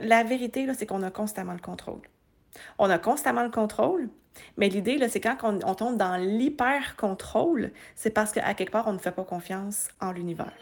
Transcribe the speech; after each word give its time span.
La 0.00 0.22
vérité, 0.22 0.72
c'est 0.74 0.86
qu'on 0.86 1.02
a 1.02 1.10
constamment 1.10 1.54
le 1.54 1.58
contrôle. 1.58 2.02
On 2.78 2.88
a 2.88 3.00
constamment 3.00 3.42
le 3.42 3.50
contrôle, 3.50 4.08
mais 4.56 4.68
l'idée, 4.68 4.96
c'est 5.08 5.20
quand 5.20 5.36
on, 5.42 5.74
tombe 5.74 5.96
dans 5.96 6.16
l'hyper-contrôle, 6.16 7.72
c'est 7.96 8.10
parce 8.10 8.30
qu'à 8.30 8.54
quelque 8.54 8.70
part, 8.70 8.86
on 8.86 8.92
ne 8.92 8.98
fait 8.98 9.10
pas 9.10 9.24
confiance 9.24 9.88
en 10.00 10.12
l'univers. 10.12 10.52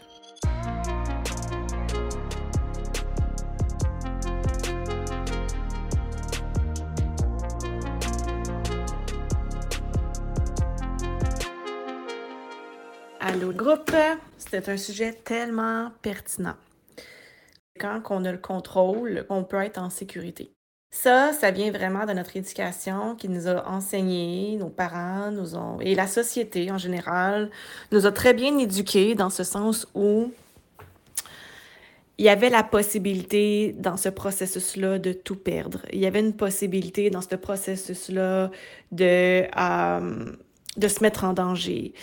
Allô 13.19 13.51
groupe, 13.51 13.91
c'est 14.37 14.67
un 14.67 14.77
sujet 14.77 15.13
tellement 15.13 15.91
pertinent. 16.01 16.55
Quand 17.77 18.01
on 18.09 18.25
a 18.25 18.31
le 18.31 18.37
contrôle, 18.37 19.25
on 19.29 19.43
peut 19.43 19.61
être 19.61 19.77
en 19.77 19.89
sécurité. 19.89 20.53
Ça, 20.91 21.33
ça 21.33 21.51
vient 21.51 21.71
vraiment 21.71 22.05
de 22.05 22.13
notre 22.13 22.37
éducation 22.37 23.15
qui 23.15 23.27
nous 23.29 23.47
a 23.47 23.67
enseigné, 23.69 24.55
nos 24.55 24.69
parents 24.69 25.31
nous 25.31 25.55
ont, 25.55 25.79
et 25.81 25.95
la 25.95 26.07
société 26.07 26.71
en 26.71 26.77
général, 26.77 27.51
nous 27.91 28.05
a 28.05 28.11
très 28.11 28.33
bien 28.33 28.57
éduqués 28.57 29.13
dans 29.13 29.29
ce 29.29 29.43
sens 29.43 29.87
où 29.93 30.31
il 32.17 32.25
y 32.25 32.29
avait 32.29 32.49
la 32.49 32.63
possibilité 32.63 33.75
dans 33.77 33.97
ce 33.97 34.09
processus-là 34.09 34.97
de 34.97 35.13
tout 35.13 35.35
perdre. 35.35 35.81
Il 35.93 35.99
y 35.99 36.07
avait 36.07 36.19
une 36.19 36.35
possibilité 36.35 37.09
dans 37.09 37.21
ce 37.21 37.35
processus-là 37.35 38.49
de... 38.91 39.43
Euh, 39.55 40.31
de 40.77 40.87
se 40.87 41.01
mettre 41.01 41.23
en 41.23 41.33
danger. 41.33 41.93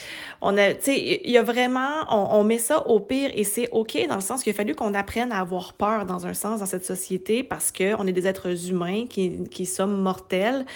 On 0.41 0.59
a, 0.59 0.75
tu 0.75 0.85
sais, 0.85 1.21
il 1.25 1.31
y 1.31 1.39
a 1.39 1.43
vraiment, 1.43 2.05
on, 2.11 2.45
met 2.45 2.59
ça 2.59 2.87
au 2.87 3.01
pire 3.01 3.31
et 3.35 3.45
c'est 3.45 3.69
OK 3.71 3.97
dans 4.09 4.17
le 4.17 4.21
sens 4.21 4.43
qu'il 4.43 4.53
a 4.53 4.55
fallu 4.55 4.75
qu'on 4.75 4.95
apprenne 4.95 5.33
à 5.33 5.41
avoir 5.41 5.73
peur 5.73 6.05
dans 6.05 6.27
un 6.27 6.35
sens 6.35 6.61
dans 6.61 6.67
cette 6.67 6.85
société 6.85 7.43
parce 7.43 7.73
qu'on 7.73 8.07
est 8.07 8.13
des 8.13 8.27
êtres 8.27 8.69
humains 8.69 9.07
qui, 9.09 9.45
qui 9.51 9.65
sommes 9.65 10.01
mortels 10.01 10.67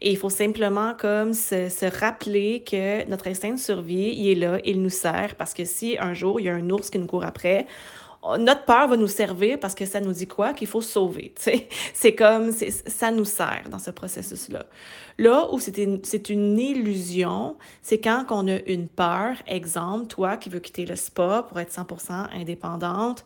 et 0.00 0.10
il 0.10 0.16
faut 0.16 0.30
simplement 0.30 0.94
comme 0.98 1.32
se, 1.32 1.68
se, 1.68 1.86
rappeler 1.86 2.62
que 2.62 3.08
notre 3.08 3.28
instinct 3.28 3.52
de 3.52 3.58
survie, 3.58 4.14
il 4.16 4.28
est 4.28 4.34
là, 4.34 4.58
il 4.64 4.82
nous 4.82 4.90
sert 4.90 5.34
parce 5.36 5.54
que 5.54 5.64
si 5.64 5.96
un 5.98 6.12
jour 6.14 6.38
il 6.40 6.46
y 6.46 6.48
a 6.48 6.54
un 6.54 6.70
ours 6.70 6.90
qui 6.90 6.98
nous 6.98 7.06
court 7.06 7.24
après, 7.24 7.66
notre 8.38 8.64
peur 8.64 8.88
va 8.88 8.96
nous 8.96 9.08
servir 9.08 9.58
parce 9.60 9.74
que 9.74 9.86
ça 9.86 10.00
nous 10.00 10.12
dit 10.12 10.26
quoi? 10.26 10.52
Qu'il 10.52 10.66
faut 10.66 10.80
sauver. 10.80 11.34
C'est 11.94 12.14
comme, 12.14 12.52
ça 12.52 13.10
nous 13.10 13.24
sert 13.24 13.64
dans 13.70 13.78
ce 13.78 13.90
processus-là. 13.90 14.66
Là 15.18 15.48
où 15.50 15.58
c'est 15.58 15.78
une, 16.28 16.58
illusion, 16.58 17.56
c'est 17.80 17.98
quand 17.98 18.26
on 18.28 18.46
a 18.48 18.58
une 18.66 18.86
peur, 18.86 19.36
exemple, 19.46 20.08
toi 20.08 20.36
qui 20.36 20.50
veux 20.50 20.58
quitter 20.58 20.84
le 20.84 20.94
spa 20.94 21.42
pour 21.48 21.58
être 21.58 21.72
100% 21.72 22.34
indépendante, 22.34 23.24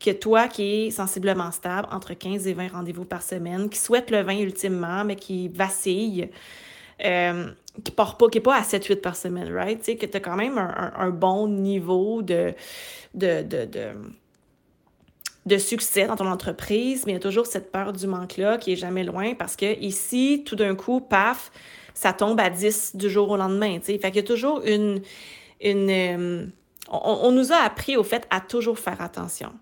que 0.00 0.10
toi 0.10 0.48
qui 0.48 0.86
es 0.86 0.90
sensiblement 0.90 1.52
stable, 1.52 1.86
entre 1.92 2.14
15 2.14 2.48
et 2.48 2.54
20 2.54 2.72
rendez-vous 2.72 3.04
par 3.04 3.22
semaine, 3.22 3.68
qui 3.68 3.78
souhaite 3.78 4.10
le 4.10 4.22
20 4.22 4.38
ultimement, 4.38 5.04
mais 5.04 5.14
qui 5.14 5.46
vacille, 5.48 6.28
euh, 7.04 7.46
qui 7.84 7.92
part 7.92 8.16
pas, 8.16 8.28
qui 8.28 8.38
n'est 8.38 8.42
pas 8.42 8.56
à 8.56 8.62
7-8 8.62 8.96
par 8.96 9.14
semaine, 9.14 9.52
right? 9.52 9.78
Tu 9.78 9.92
sais, 9.92 9.96
que 9.96 10.06
tu 10.06 10.16
as 10.16 10.20
quand 10.20 10.36
même 10.36 10.58
un, 10.58 11.10
bon 11.10 11.46
niveau 11.46 12.22
de 12.22 12.52
de 15.48 15.58
succès 15.58 16.06
dans 16.06 16.16
ton 16.16 16.30
entreprise, 16.30 17.04
mais 17.06 17.12
il 17.12 17.14
y 17.16 17.18
a 17.18 17.20
toujours 17.20 17.46
cette 17.46 17.72
peur 17.72 17.92
du 17.92 18.06
manque-là 18.06 18.58
qui 18.58 18.72
est 18.72 18.76
jamais 18.76 19.02
loin 19.02 19.34
parce 19.34 19.56
que 19.56 19.78
ici, 19.80 20.44
tout 20.46 20.56
d'un 20.56 20.76
coup, 20.76 21.00
paf, 21.00 21.50
ça 21.94 22.12
tombe 22.12 22.38
à 22.38 22.50
10 22.50 22.94
du 22.94 23.10
jour 23.10 23.30
au 23.30 23.36
lendemain. 23.36 23.80
Fait 23.80 23.98
qu'il 23.98 24.16
y 24.16 24.18
a 24.18 24.22
toujours 24.22 24.62
une. 24.64 25.00
une 25.60 25.90
euh, 25.90 26.46
on, 26.90 27.32
nous 27.32 27.52
a 27.52 27.56
appris 27.56 27.96
au 27.96 28.04
fait 28.04 28.26
à 28.30 28.40
toujours 28.40 28.78
faire 28.78 29.00
attention. 29.02 29.52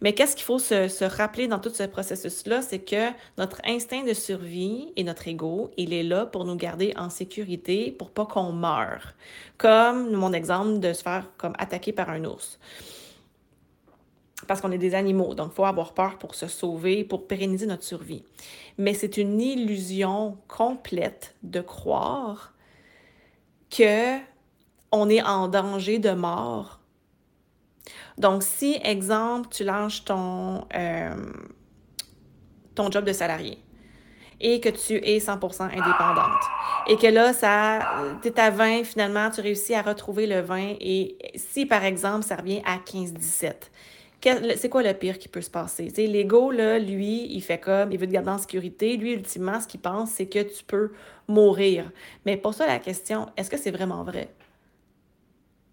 Mais 0.00 0.12
qu'est-ce 0.12 0.36
qu'il 0.36 0.44
faut 0.44 0.58
se, 0.58 0.88
se, 0.88 1.04
rappeler 1.04 1.48
dans 1.48 1.58
tout 1.58 1.70
ce 1.70 1.82
processus-là, 1.82 2.62
c'est 2.62 2.78
que 2.78 3.10
notre 3.38 3.60
instinct 3.66 4.04
de 4.04 4.14
survie 4.14 4.92
et 4.96 5.04
notre 5.04 5.26
ego, 5.26 5.72
il 5.76 5.92
est 5.92 6.04
là 6.04 6.26
pour 6.26 6.44
nous 6.44 6.54
garder 6.54 6.94
en 6.96 7.10
sécurité, 7.10 7.90
pour 7.90 8.10
pas 8.10 8.24
qu'on 8.24 8.52
meure. 8.52 9.14
Comme 9.58 10.12
mon 10.12 10.32
exemple 10.32 10.78
de 10.78 10.92
se 10.92 11.02
faire 11.02 11.30
comme 11.36 11.54
attaquer 11.58 11.92
par 11.92 12.08
un 12.08 12.24
ours 12.24 12.58
parce 14.46 14.60
qu'on 14.60 14.72
est 14.72 14.78
des 14.78 14.94
animaux. 14.94 15.34
Donc, 15.34 15.50
il 15.52 15.54
faut 15.54 15.64
avoir 15.64 15.94
peur 15.94 16.18
pour 16.18 16.34
se 16.34 16.46
sauver, 16.46 17.04
pour 17.04 17.26
pérenniser 17.26 17.66
notre 17.66 17.84
survie. 17.84 18.24
Mais 18.78 18.94
c'est 18.94 19.16
une 19.16 19.40
illusion 19.40 20.38
complète 20.48 21.34
de 21.42 21.60
croire 21.60 22.52
que 23.70 24.18
on 24.92 25.08
est 25.08 25.22
en 25.22 25.48
danger 25.48 25.98
de 25.98 26.10
mort. 26.10 26.80
Donc, 28.16 28.42
si, 28.42 28.78
exemple, 28.82 29.48
tu 29.50 29.64
lâches 29.64 30.04
ton, 30.04 30.66
euh, 30.74 31.16
job 32.90 33.04
de 33.04 33.12
salarié 33.12 33.58
et 34.40 34.60
que 34.60 34.68
tu 34.68 34.94
es 34.94 35.18
100% 35.18 35.62
indépendante 35.62 36.42
et 36.86 36.96
que 36.96 37.06
là, 37.06 37.32
ça, 37.32 37.80
tu 38.22 38.28
es 38.28 38.40
à 38.40 38.50
20, 38.50 38.84
finalement, 38.84 39.30
tu 39.30 39.40
réussis 39.40 39.74
à 39.74 39.82
retrouver 39.82 40.26
le 40.26 40.40
20 40.40 40.76
et 40.80 41.16
si, 41.34 41.66
par 41.66 41.84
exemple, 41.84 42.24
ça 42.24 42.36
revient 42.36 42.62
à 42.64 42.76
15-17, 42.78 43.54
c'est 44.56 44.68
quoi 44.68 44.82
le 44.82 44.94
pire 44.94 45.18
qui 45.18 45.28
peut 45.28 45.40
se 45.40 45.50
passer? 45.50 45.88
L'ego, 45.88 46.50
lui, 46.50 47.32
il 47.34 47.40
fait 47.42 47.58
comme, 47.58 47.92
il 47.92 47.98
veut 47.98 48.06
te 48.06 48.12
garder 48.12 48.30
en 48.30 48.38
sécurité. 48.38 48.96
Lui, 48.96 49.12
ultimement, 49.12 49.60
ce 49.60 49.66
qu'il 49.66 49.80
pense, 49.80 50.10
c'est 50.10 50.26
que 50.26 50.38
tu 50.38 50.64
peux 50.64 50.92
mourir. 51.28 51.90
Mais 52.24 52.36
pour 52.36 52.54
ça, 52.54 52.66
la 52.66 52.78
question, 52.78 53.26
est-ce 53.36 53.50
que 53.50 53.56
c'est 53.56 53.70
vraiment 53.70 54.02
vrai? 54.02 54.28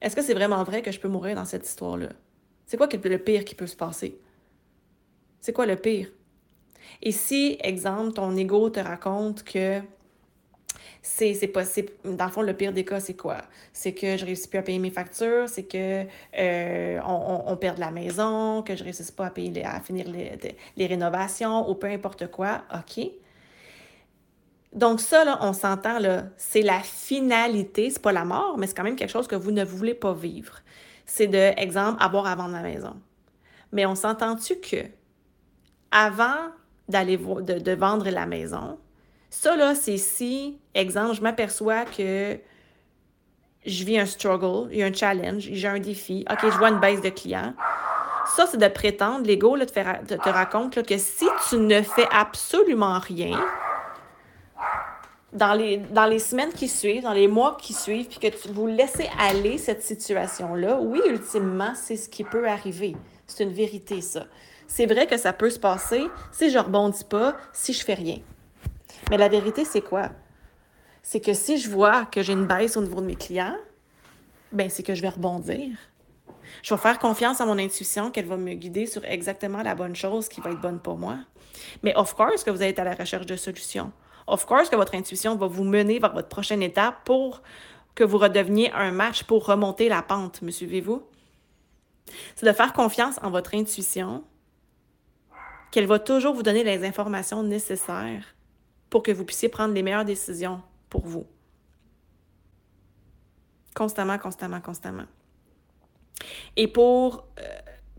Est-ce 0.01 0.15
que 0.15 0.21
c'est 0.21 0.33
vraiment 0.33 0.63
vrai 0.63 0.81
que 0.81 0.91
je 0.91 0.99
peux 0.99 1.07
mourir 1.07 1.35
dans 1.35 1.45
cette 1.45 1.65
histoire-là? 1.65 2.09
C'est 2.65 2.77
quoi 2.77 2.87
le 2.91 3.17
pire 3.17 3.45
qui 3.45 3.55
peut 3.55 3.67
se 3.67 3.75
passer? 3.75 4.19
C'est 5.39 5.53
quoi 5.53 5.65
le 5.65 5.75
pire? 5.75 6.07
Et 7.01 7.11
si, 7.11 7.57
exemple, 7.61 8.13
ton 8.13 8.35
ego 8.35 8.69
te 8.69 8.79
raconte 8.79 9.43
que 9.43 9.79
c'est 11.01 11.47
possible. 11.47 11.89
Dans 12.05 12.25
le 12.25 12.31
fond, 12.31 12.41
le 12.41 12.53
pire 12.53 12.73
des 12.73 12.85
cas, 12.85 12.99
c'est 12.99 13.15
quoi? 13.15 13.37
C'est 13.73 13.93
que 13.93 14.17
je 14.17 14.25
réussis 14.25 14.47
plus 14.47 14.59
à 14.59 14.61
payer 14.61 14.77
mes 14.79 14.91
factures, 14.91 15.49
c'est 15.49 15.63
que 15.63 16.05
euh, 16.37 16.99
on, 17.05 17.43
on, 17.47 17.57
perd 17.57 17.79
la 17.79 17.89
maison, 17.89 18.61
que 18.61 18.75
je 18.75 18.83
réussis 18.83 19.11
pas 19.11 19.27
à 19.27 19.29
payer 19.31 19.65
à 19.65 19.79
finir 19.79 20.07
les, 20.07 20.37
les, 20.77 20.85
rénovations 20.85 21.69
ou 21.69 21.75
peu 21.75 21.87
importe 21.87 22.29
quoi. 22.29 22.63
OK. 22.73 23.03
Donc, 24.73 25.01
ça, 25.01 25.25
là, 25.25 25.39
on 25.41 25.53
s'entend, 25.53 25.99
là, 25.99 26.25
c'est 26.37 26.61
la 26.61 26.79
finalité, 26.79 27.89
c'est 27.89 28.01
pas 28.01 28.13
la 28.13 28.23
mort, 28.23 28.57
mais 28.57 28.67
c'est 28.67 28.75
quand 28.75 28.83
même 28.83 28.95
quelque 28.95 29.11
chose 29.11 29.27
que 29.27 29.35
vous 29.35 29.51
ne 29.51 29.65
voulez 29.65 29.95
pas 29.95 30.13
vivre. 30.13 30.59
C'est 31.05 31.27
de, 31.27 31.59
exemple, 31.59 32.01
avoir 32.01 32.25
à 32.27 32.35
vendre 32.35 32.53
la 32.53 32.61
maison. 32.61 32.95
Mais 33.73 33.85
on 33.85 33.95
s'entend-tu 33.95 34.57
que 34.57 34.85
avant 35.91 36.51
d'aller 36.87 37.17
de, 37.17 37.59
de 37.59 37.71
vendre 37.73 38.09
la 38.09 38.25
maison, 38.25 38.77
ça, 39.31 39.55
là, 39.55 39.75
c'est 39.75 39.97
si, 39.97 40.59
exemple, 40.75 41.15
je 41.15 41.21
m'aperçois 41.21 41.85
que 41.85 42.37
je 43.65 43.83
vis 43.85 43.97
un 43.97 44.05
struggle, 44.05 44.69
il 44.71 44.79
y 44.79 44.83
a 44.83 44.87
un 44.87 44.93
challenge, 44.93 45.47
j'ai 45.51 45.67
un 45.69 45.79
défi, 45.79 46.25
OK, 46.29 46.39
je 46.43 46.57
vois 46.57 46.69
une 46.69 46.79
baisse 46.79 47.01
de 47.01 47.09
clients. 47.09 47.53
Ça, 48.35 48.45
c'est 48.45 48.57
de 48.57 48.67
prétendre, 48.67 49.25
l'ego 49.25 49.57
te, 49.57 49.65
te, 49.65 50.13
te, 50.15 50.29
raconte 50.29 50.83
que 50.85 50.97
si 50.97 51.25
tu 51.49 51.57
ne 51.57 51.81
fais 51.81 52.07
absolument 52.11 52.99
rien, 52.99 53.41
dans 55.31 55.53
les, 55.53 55.77
dans 55.77 56.05
les 56.05 56.19
semaines 56.19 56.51
qui 56.51 56.67
suivent, 56.67 57.03
dans 57.03 57.13
les 57.13 57.29
mois 57.29 57.57
qui 57.59 57.73
suivent, 57.73 58.07
puis 58.07 58.19
que 58.19 58.35
tu 58.35 58.49
vous 58.49 58.67
laissez 58.67 59.09
aller 59.17 59.57
cette 59.57 59.81
situation-là, 59.81 60.77
oui, 60.81 60.99
ultimement, 61.07 61.71
c'est 61.73 61.95
ce 61.95 62.09
qui 62.09 62.25
peut 62.25 62.49
arriver. 62.49 62.97
C'est 63.27 63.45
une 63.45 63.53
vérité, 63.53 64.01
ça. 64.01 64.25
C'est 64.67 64.85
vrai 64.85 65.07
que 65.07 65.15
ça 65.15 65.31
peut 65.31 65.49
se 65.49 65.59
passer 65.59 66.05
si 66.33 66.49
je 66.49 66.59
rebondis 66.59 67.05
pas, 67.05 67.37
si 67.53 67.71
je 67.71 67.83
fais 67.83 67.93
rien. 67.93 68.17
Mais 69.11 69.17
la 69.17 69.27
vérité, 69.27 69.65
c'est 69.65 69.81
quoi? 69.81 70.09
C'est 71.03 71.19
que 71.19 71.33
si 71.33 71.57
je 71.57 71.69
vois 71.69 72.05
que 72.05 72.21
j'ai 72.21 72.31
une 72.31 72.45
baisse 72.45 72.77
au 72.77 72.81
niveau 72.81 73.01
de 73.01 73.05
mes 73.05 73.17
clients, 73.17 73.57
ben 74.53 74.69
c'est 74.69 74.83
que 74.83 74.95
je 74.95 75.01
vais 75.01 75.09
rebondir. 75.09 75.77
Je 76.63 76.73
vais 76.73 76.79
faire 76.79 76.97
confiance 76.97 77.41
à 77.41 77.45
mon 77.45 77.57
intuition 77.57 78.09
qu'elle 78.09 78.25
va 78.25 78.37
me 78.37 78.53
guider 78.53 78.85
sur 78.85 79.03
exactement 79.03 79.63
la 79.63 79.75
bonne 79.75 79.97
chose 79.97 80.29
qui 80.29 80.39
va 80.39 80.51
être 80.51 80.61
bonne 80.61 80.79
pour 80.79 80.97
moi. 80.97 81.17
Mais 81.83 81.93
of 81.97 82.15
course 82.15 82.45
que 82.45 82.51
vous 82.51 82.63
êtes 82.63 82.79
à 82.79 82.85
la 82.85 82.95
recherche 82.95 83.25
de 83.25 83.35
solutions. 83.35 83.91
Of 84.27 84.45
course 84.45 84.69
que 84.69 84.77
votre 84.77 84.95
intuition 84.95 85.35
va 85.35 85.47
vous 85.47 85.65
mener 85.65 85.99
vers 85.99 86.13
votre 86.13 86.29
prochaine 86.29 86.63
étape 86.63 87.03
pour 87.03 87.41
que 87.95 88.05
vous 88.05 88.17
redeveniez 88.17 88.71
un 88.71 88.91
match 88.91 89.25
pour 89.25 89.45
remonter 89.45 89.89
la 89.89 90.03
pente. 90.03 90.41
Me 90.41 90.51
suivez-vous? 90.51 91.03
C'est 92.37 92.45
de 92.45 92.53
faire 92.53 92.71
confiance 92.71 93.19
en 93.21 93.29
votre 93.29 93.55
intuition, 93.55 94.23
qu'elle 95.69 95.87
va 95.87 95.99
toujours 95.99 96.33
vous 96.33 96.43
donner 96.43 96.63
les 96.63 96.85
informations 96.85 97.43
nécessaires 97.43 98.23
pour 98.91 99.01
que 99.01 99.11
vous 99.11 99.25
puissiez 99.25 99.49
prendre 99.49 99.73
les 99.73 99.81
meilleures 99.81 100.05
décisions 100.05 100.61
pour 100.89 101.07
vous. 101.07 101.25
Constamment, 103.73 104.19
constamment, 104.19 104.59
constamment. 104.59 105.05
Et 106.57 106.67
pour, 106.67 107.25
euh, 107.39 107.43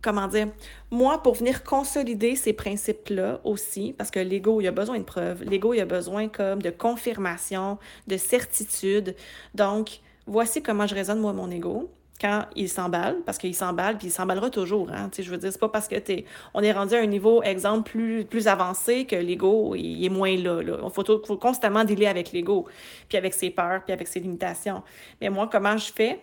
comment 0.02 0.28
dire, 0.28 0.48
moi, 0.90 1.22
pour 1.22 1.34
venir 1.34 1.64
consolider 1.64 2.36
ces 2.36 2.52
principes-là 2.52 3.40
aussi, 3.42 3.94
parce 3.96 4.10
que 4.10 4.20
l'ego, 4.20 4.60
il 4.60 4.66
a 4.68 4.70
besoin 4.70 4.98
de 4.98 5.04
preuves, 5.04 5.42
l'ego, 5.42 5.72
il 5.72 5.80
a 5.80 5.86
besoin 5.86 6.28
comme 6.28 6.60
de 6.60 6.70
confirmation, 6.70 7.78
de 8.06 8.18
certitude. 8.18 9.16
Donc, 9.54 10.00
voici 10.26 10.62
comment 10.62 10.86
je 10.86 10.94
raisonne, 10.94 11.20
moi, 11.20 11.32
mon 11.32 11.50
ego. 11.50 11.90
Quand 12.22 12.46
il 12.54 12.68
s'emballe, 12.68 13.20
parce 13.26 13.36
qu'il 13.36 13.54
s'emballe, 13.54 13.98
puis 13.98 14.06
il 14.06 14.10
s'emballera 14.12 14.48
toujours. 14.48 14.88
Hein? 14.92 15.10
Je 15.16 15.28
veux 15.28 15.38
dire, 15.38 15.50
c'est 15.50 15.58
pas 15.58 15.68
parce 15.68 15.88
que 15.88 15.96
es, 15.96 16.24
on 16.54 16.62
est 16.62 16.70
rendu 16.70 16.94
à 16.94 17.00
un 17.00 17.06
niveau, 17.06 17.42
exemple, 17.42 17.90
plus, 17.90 18.24
plus 18.24 18.46
avancé 18.46 19.06
que 19.06 19.16
l'ego 19.16 19.74
il 19.74 20.04
est 20.04 20.08
moins 20.08 20.36
là. 20.36 20.62
Il 20.62 20.90
faut, 20.92 21.04
faut, 21.04 21.36
constamment 21.36 21.82
dealer 21.82 22.06
avec 22.06 22.30
l'ego, 22.30 22.68
puis 23.08 23.18
avec 23.18 23.34
ses 23.34 23.50
peurs, 23.50 23.82
puis 23.82 23.92
avec 23.92 24.06
ses 24.06 24.20
limitations. 24.20 24.84
Mais 25.20 25.30
moi, 25.30 25.48
comment 25.50 25.76
je 25.76 25.92
fais 25.92 26.20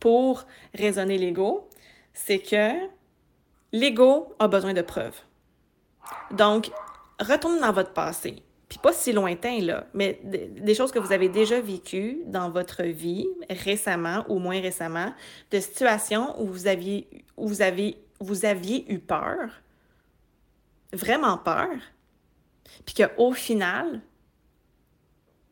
pour 0.00 0.46
raisonner 0.74 1.18
l'ego? 1.18 1.68
C'est 2.14 2.38
que 2.38 2.72
l'ego 3.72 4.34
a 4.38 4.48
besoin 4.48 4.72
de 4.72 4.82
preuves. 4.82 5.20
Donc, 6.30 6.70
retourne 7.20 7.60
dans 7.60 7.72
votre 7.72 7.92
passé 7.92 8.42
puis 8.72 8.78
pas 8.78 8.94
si 8.94 9.12
lointain, 9.12 9.60
là, 9.60 9.86
mais 9.92 10.18
des 10.24 10.74
choses 10.74 10.92
que 10.92 10.98
vous 10.98 11.12
avez 11.12 11.28
déjà 11.28 11.60
vécues 11.60 12.22
dans 12.24 12.48
votre 12.48 12.84
vie, 12.84 13.28
récemment 13.50 14.24
ou 14.30 14.38
moins 14.38 14.62
récemment, 14.62 15.12
de 15.50 15.60
situations 15.60 16.40
où 16.40 16.46
vous 16.46 16.66
aviez, 16.66 17.06
où 17.36 17.48
vous 17.48 17.60
avez, 17.60 17.98
vous 18.18 18.46
aviez 18.46 18.90
eu 18.90 18.98
peur, 18.98 19.50
vraiment 20.94 21.36
peur, 21.36 21.68
puis 22.86 22.94
qu'au 22.94 23.34
final, 23.34 24.00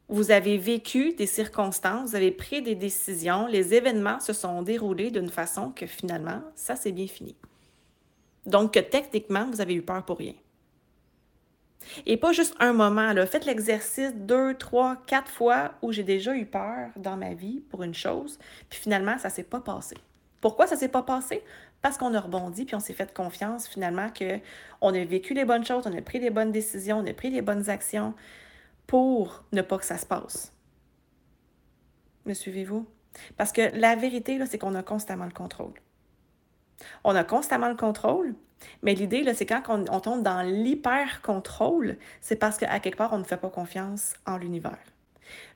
vous 0.09 0.31
avez 0.31 0.57
vécu 0.57 1.13
des 1.13 1.27
circonstances, 1.27 2.09
vous 2.09 2.17
avez 2.17 2.33
pris 2.33 2.63
des 2.63 2.75
décisions, 2.75 3.47
les 3.47 3.75
événements 3.75 4.19
se 4.19 4.33
sont 4.33 4.63
déroulés 4.63 5.11
d'une 5.11 5.29
façon 5.29 5.73
que 5.73 5.87
finalement, 5.87 6.41
ça 6.55 6.75
s'est 6.75 6.93
bien 6.93 7.07
fini. 7.07 7.37
Donc 8.47 8.73
que 8.73 8.81
techniquement, 8.81 9.47
vous 9.51 9.61
avez 9.61 9.75
eu 9.75 9.83
peur 9.83 10.07
pour 10.07 10.17
rien. 10.17 10.33
Et 12.07 12.17
pas 12.17 12.33
juste 12.33 12.55
un 12.61 12.73
moment. 12.73 13.15
Faites 13.27 13.47
l'exercice 13.47 14.15
deux, 14.15 14.55
trois, 14.55 14.97
quatre 15.07 15.31
fois 15.31 15.73
où 15.83 15.93
j'ai 15.93 16.03
déjà 16.03 16.35
eu 16.35 16.47
peur 16.47 16.91
dans 16.97 17.17
ma 17.17 17.35
vie 17.35 17.61
pour 17.71 17.83
une 17.83 17.95
chose, 17.95 18.39
puis 18.69 18.79
finalement, 18.81 19.19
ça 19.19 19.29
ne 19.29 19.33
s'est 19.33 19.43
pas 19.43 19.61
passé. 19.61 19.97
Pourquoi 20.41 20.67
ça 20.67 20.75
ne 20.75 20.81
s'est 20.81 20.89
pas 20.89 21.03
passé? 21.03 21.43
Parce 21.83 21.97
qu'on 21.97 22.15
a 22.15 22.21
rebondi, 22.21 22.65
puis 22.67 22.75
on 22.75 22.81
s'est 22.81 22.93
fait 22.93 23.13
confiance 23.15 23.67
finalement 23.67 24.09
qu'on 24.11 24.95
a 24.95 25.05
vécu 25.05 25.35
les 25.35 25.45
bonnes 25.45 25.65
choses, 25.65 25.87
on 25.87 25.97
a 25.97 26.03
pris 26.03 26.19
les 26.19 26.31
bonnes 26.31 26.53
décisions, 26.53 26.99
on 26.99 27.07
a 27.07 27.15
pris 27.15 27.31
les 27.31 27.43
bonnes 27.43 27.71
actions 27.71 28.15
pour 28.87 29.45
ne 29.53 29.63
pas 29.63 29.79
que 29.79 29.85
ça 29.85 29.97
se 29.97 30.07
passe. 30.07 30.53
Me 32.27 32.35
suivez-vous? 32.35 32.87
Parce 33.37 33.53
que 33.53 33.75
la 33.75 33.97
vérité, 33.97 34.39
c'est 34.47 34.59
qu'on 34.59 34.75
a 34.75 34.83
constamment 34.83 35.25
le 35.25 35.33
contrôle. 35.33 35.73
On 37.05 37.15
a 37.15 37.25
constamment 37.25 37.69
le 37.69 37.77
contrôle, 37.77 38.35
mais 38.83 38.95
l'idée, 38.95 39.33
c'est 39.35 39.47
quand 39.47 39.63
on, 39.69 40.01
tombe 40.01 40.23
dans 40.23 40.43
l'hyper-contrôle, 40.43 41.97
c'est 42.21 42.37
parce 42.37 42.57
qu'à 42.57 42.81
quelque 42.81 42.97
part, 42.97 43.13
on 43.13 43.19
ne 43.19 43.25
fait 43.25 43.37
pas 43.37 43.51
confiance 43.51 44.15
en 44.27 44.37
l'univers. 44.37 44.79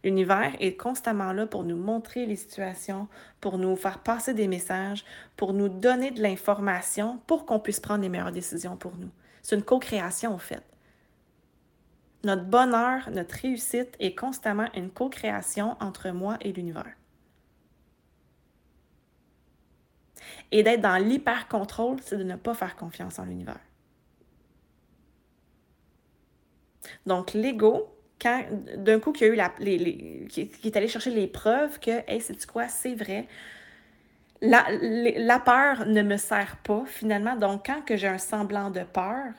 L'univers 0.05 0.55
est 0.61 0.77
constamment 0.77 1.33
là 1.33 1.47
pour 1.47 1.65
nous 1.65 1.77
montrer 1.77 2.27
les 2.27 2.37
situations, 2.37 3.09
pour 3.41 3.59
nous 3.59 3.75
faire 3.77 3.99
passer 3.99 4.35
des 4.35 4.47
messages, 4.47 5.05
pour 5.37 5.53
nous 5.53 5.69
donner 5.69 6.11
de 6.11 6.23
l'information 6.23 7.19
pour 7.27 7.45
qu'on 7.45 7.59
puisse 7.59 7.81
prendre 7.81 8.03
les 8.03 8.09
meilleures 8.09 8.33
décisions 8.33 8.77
pour 8.77 8.97
nous. 8.97 9.11
C'est 9.43 9.57
une 9.57 9.63
co-création, 9.63 10.33
en 10.33 10.39
fait. 10.39 10.63
Notre 12.25 12.45
bonheur, 12.45 13.11
notre 13.11 13.35
réussite 13.35 13.97
est 14.01 14.15
constamment 14.15 14.69
une 14.75 14.91
co-création 14.91 15.77
entre 15.81 16.11
moi 16.11 16.39
et 16.41 16.53
l'univers. 16.53 16.95
Et 20.55 20.63
d'être 20.63 20.83
dans 20.83 20.99
l'hyper-contrôle, 20.99 21.97
c'est 22.01 22.17
de 22.17 22.23
ne 22.23 22.37
pas 22.37 22.55
faire 22.55 22.77
confiance 22.77 23.19
en 23.19 23.25
l'univers. 23.25 23.59
Donc, 27.07 27.35
l'ego, 27.35 27.93
d'un 28.77 29.01
coup, 29.01 29.11
qui 29.11 29.25
a 29.25 29.27
eu 29.27 29.35
la, 29.35 29.49
qui, 29.49 30.49
est 30.63 30.77
allé 30.77 30.87
chercher 30.87 31.11
les 31.11 31.27
preuves 31.27 31.81
que, 31.81 32.09
hey, 32.09 32.21
c'est 32.21 32.47
quoi, 32.47 32.69
c'est 32.69 32.95
vrai. 32.95 33.27
La, 34.43 34.65
la, 34.71 35.41
peur 35.41 35.87
ne 35.87 36.03
me 36.03 36.17
sert 36.17 36.57
pas 36.59 36.85
finalement. 36.87 37.35
Donc, 37.35 37.67
quand 37.67 37.97
j'ai 37.97 38.07
un 38.07 38.19
semblant 38.19 38.71
de 38.71 38.85
peur, 38.85 39.33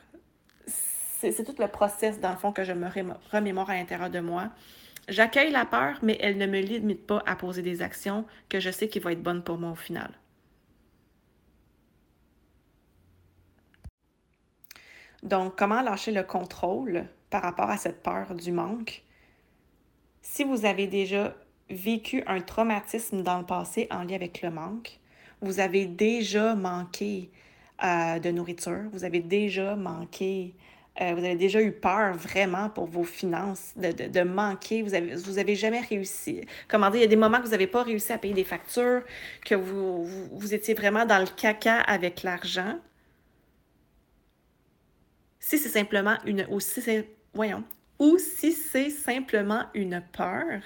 c'est 0.68 1.46
tout 1.46 1.56
le 1.58 1.70
process, 1.70 2.20
dans 2.20 2.32
le 2.32 2.38
fond, 2.38 2.52
que 2.52 2.66
je 2.66 2.74
me 2.74 2.90
remémore 3.32 3.70
à 3.70 3.76
l'intérieur 3.76 4.10
de 4.10 4.20
moi. 4.20 4.50
J'accueille 5.08 5.52
la 5.52 5.66
peur, 5.66 5.98
mais 6.02 6.18
elle 6.20 6.38
ne 6.38 6.46
me 6.46 6.60
limite 6.60 7.08
pas 7.08 7.24
à 7.26 7.38
poser 7.38 7.62
des 7.62 7.82
actions 7.82 8.26
que 8.50 8.60
je 8.60 8.70
sais 8.70 8.90
qui 8.90 9.00
vont 9.00 9.12
être 9.12 9.24
bonnes 9.24 9.44
pour 9.44 9.58
moi 9.58 9.72
au 9.72 9.76
final. 9.76 10.12
Donc, 15.24 15.56
comment 15.58 15.82
lâcher 15.82 16.12
le 16.12 16.24
contrôle 16.24 17.06
par 17.30 17.42
rapport 17.42 17.70
à 17.70 17.78
cette 17.78 18.04
peur 18.04 18.34
du 18.36 18.52
manque? 18.52 19.04
Si 20.22 20.44
vous 20.44 20.66
avez 20.66 20.88
déjà 20.88 21.36
vécu 21.70 22.24
un 22.28 22.42
traumatisme 22.42 23.24
dans 23.24 23.40
le 23.40 23.46
passé 23.46 23.88
en 23.92 24.04
lien 24.04 24.16
avec 24.16 24.42
le 24.42 24.50
manque, 24.52 25.00
vous 25.42 25.60
avez 25.60 25.86
déjà 25.86 26.56
manqué 26.56 27.30
euh, 27.84 28.20
de 28.20 28.32
nourriture, 28.32 28.84
vous 28.92 29.04
avez 29.04 29.20
déjà 29.20 29.76
manqué, 29.76 30.56
euh, 31.02 31.14
vous 31.14 31.26
avez 31.26 31.36
déjà 31.36 31.62
eu 31.62 31.74
peur 31.74 32.16
vraiment 32.16 32.70
pour 32.70 32.86
vos 32.86 33.04
finances, 33.04 33.74
de, 33.76 34.22
manquer, 34.22 34.82
vous 34.82 34.94
avez, 34.94 35.16
vous 35.16 35.38
avez 35.38 35.56
jamais 35.56 35.82
réussi. 35.82 36.42
Comment 36.70 36.90
dire, 36.90 37.00
il 37.00 37.02
y 37.02 37.06
a 37.06 37.08
des 37.08 37.16
moments 37.18 37.40
que 37.40 37.46
vous 37.46 37.52
n'avez 37.52 37.68
pas 37.68 37.84
réussi 37.84 38.14
à 38.14 38.18
payer 38.18 38.34
des 38.34 38.46
factures, 38.46 39.02
que 39.44 39.56
vous, 39.56 40.06
vous 40.06 40.54
étiez 40.54 40.74
vraiment 40.74 41.06
dans 41.06 41.20
le 41.20 41.28
caca 41.28 41.82
avec 41.82 42.24
l'argent. 42.24 42.78
Si 45.46 45.60
c'est 45.60 45.70
simplement 45.70 46.18
une. 46.26 46.48
Ou 46.50 46.60
si 46.60 46.82
c'est. 46.82 47.08
Voyons. 47.36 47.64
Ou 48.00 48.18
si 48.18 48.52
c'est 48.52 48.90
simplement 48.90 49.66
une 49.76 50.02
peur, 50.02 50.60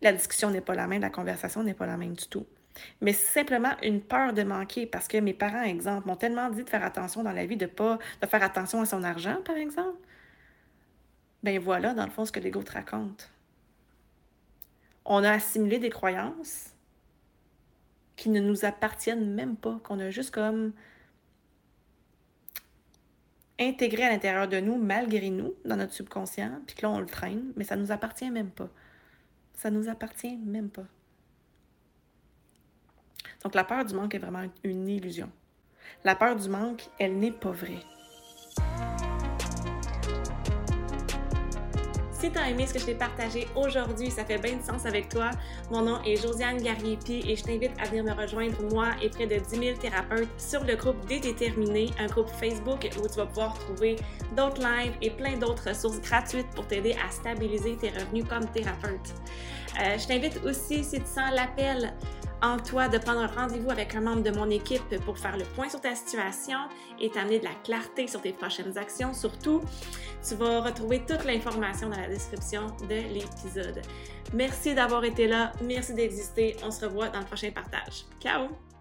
la 0.00 0.12
discussion 0.12 0.50
n'est 0.50 0.60
pas 0.60 0.74
la 0.74 0.88
même, 0.88 1.00
la 1.00 1.08
conversation 1.08 1.62
n'est 1.62 1.74
pas 1.74 1.86
la 1.86 1.96
même 1.96 2.14
du 2.14 2.26
tout. 2.26 2.44
Mais 3.00 3.12
c'est 3.12 3.38
simplement 3.38 3.70
une 3.84 4.00
peur 4.00 4.32
de 4.32 4.42
manquer 4.42 4.86
parce 4.86 5.06
que 5.06 5.16
mes 5.18 5.32
parents, 5.32 5.62
exemple, 5.62 6.08
m'ont 6.08 6.16
tellement 6.16 6.50
dit 6.50 6.64
de 6.64 6.68
faire 6.68 6.82
attention 6.82 7.22
dans 7.22 7.30
la 7.30 7.46
vie, 7.46 7.56
de 7.56 7.66
pas 7.66 8.00
de 8.20 8.26
faire 8.26 8.42
attention 8.42 8.80
à 8.80 8.84
son 8.84 9.04
argent, 9.04 9.38
par 9.44 9.56
exemple. 9.56 10.00
Ben 11.44 11.60
voilà, 11.60 11.94
dans 11.94 12.04
le 12.04 12.10
fond, 12.10 12.24
ce 12.24 12.32
que 12.32 12.40
l'ego 12.40 12.64
te 12.64 12.72
raconte. 12.72 13.30
On 15.04 15.22
a 15.22 15.30
assimilé 15.30 15.78
des 15.78 15.90
croyances 15.90 16.70
qui 18.16 18.28
ne 18.28 18.40
nous 18.40 18.64
appartiennent 18.64 19.32
même 19.32 19.54
pas, 19.54 19.78
qu'on 19.84 20.00
a 20.00 20.10
juste 20.10 20.34
comme 20.34 20.72
intégré 23.68 24.04
à 24.04 24.10
l'intérieur 24.10 24.48
de 24.48 24.60
nous, 24.60 24.76
malgré 24.76 25.30
nous, 25.30 25.54
dans 25.64 25.76
notre 25.76 25.92
subconscient, 25.92 26.60
puis 26.66 26.76
que 26.76 26.82
là, 26.82 26.90
on 26.90 27.00
le 27.00 27.06
traîne, 27.06 27.52
mais 27.56 27.64
ça 27.64 27.76
ne 27.76 27.82
nous 27.82 27.92
appartient 27.92 28.30
même 28.30 28.50
pas. 28.50 28.68
Ça 29.54 29.70
ne 29.70 29.78
nous 29.78 29.88
appartient 29.88 30.36
même 30.36 30.70
pas. 30.70 30.86
Donc, 33.42 33.54
la 33.54 33.64
peur 33.64 33.84
du 33.84 33.94
manque 33.94 34.14
est 34.14 34.18
vraiment 34.18 34.44
une 34.64 34.88
illusion. 34.88 35.30
La 36.04 36.14
peur 36.14 36.36
du 36.36 36.48
manque, 36.48 36.88
elle 36.98 37.18
n'est 37.18 37.32
pas 37.32 37.50
vraie. 37.50 37.82
Si 42.22 42.30
tu 42.30 42.38
as 42.38 42.50
aimé 42.50 42.68
ce 42.68 42.74
que 42.74 42.78
je 42.78 42.84
t'ai 42.84 42.94
partagé 42.94 43.48
aujourd'hui, 43.56 44.08
ça 44.08 44.24
fait 44.24 44.38
bien 44.38 44.54
de 44.54 44.62
sens 44.62 44.86
avec 44.86 45.08
toi. 45.08 45.32
Mon 45.72 45.82
nom 45.82 46.00
est 46.04 46.22
Josiane 46.22 46.62
Gariepi 46.62 47.24
et 47.26 47.34
je 47.34 47.42
t'invite 47.42 47.72
à 47.80 47.88
venir 47.88 48.04
me 48.04 48.12
rejoindre, 48.12 48.62
moi 48.72 48.90
et 49.02 49.08
près 49.08 49.26
de 49.26 49.40
10 49.40 49.58
000 49.58 49.76
thérapeutes, 49.78 50.28
sur 50.38 50.62
le 50.62 50.76
groupe 50.76 51.04
déterminés, 51.04 51.90
un 51.98 52.06
groupe 52.06 52.28
Facebook 52.28 52.88
où 52.96 53.08
tu 53.08 53.16
vas 53.16 53.26
pouvoir 53.26 53.58
trouver 53.58 53.96
d'autres 54.36 54.62
lives 54.62 54.92
et 55.02 55.10
plein 55.10 55.36
d'autres 55.36 55.70
ressources 55.70 56.00
gratuites 56.00 56.46
pour 56.54 56.64
t'aider 56.68 56.94
à 57.04 57.10
stabiliser 57.10 57.76
tes 57.76 57.90
revenus 57.90 58.24
comme 58.28 58.46
thérapeute. 58.52 59.14
Euh, 59.80 59.98
je 59.98 60.06
t'invite 60.06 60.40
aussi, 60.44 60.84
si 60.84 61.00
tu 61.00 61.06
sens 61.06 61.32
l'appel, 61.34 61.92
en 62.42 62.58
toi 62.58 62.88
de 62.88 62.98
prendre 62.98 63.20
un 63.20 63.26
rendez-vous 63.26 63.70
avec 63.70 63.94
un 63.94 64.00
membre 64.00 64.22
de 64.22 64.30
mon 64.30 64.50
équipe 64.50 64.96
pour 65.04 65.18
faire 65.18 65.36
le 65.36 65.44
point 65.44 65.68
sur 65.68 65.80
ta 65.80 65.94
situation 65.94 66.58
et 67.00 67.10
t'amener 67.10 67.38
de 67.38 67.44
la 67.44 67.54
clarté 67.64 68.08
sur 68.08 68.20
tes 68.20 68.32
prochaines 68.32 68.76
actions. 68.76 69.14
Surtout, 69.14 69.62
tu 70.26 70.34
vas 70.34 70.60
retrouver 70.60 71.04
toute 71.06 71.24
l'information 71.24 71.88
dans 71.88 72.00
la 72.00 72.08
description 72.08 72.66
de 72.88 73.14
l'épisode. 73.14 73.80
Merci 74.34 74.74
d'avoir 74.74 75.04
été 75.04 75.26
là, 75.26 75.52
merci 75.62 75.94
d'exister. 75.94 76.56
On 76.64 76.70
se 76.70 76.84
revoit 76.84 77.08
dans 77.08 77.20
le 77.20 77.26
prochain 77.26 77.50
partage. 77.50 78.04
Ciao! 78.20 78.71